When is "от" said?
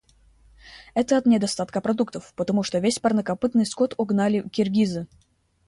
1.15-1.27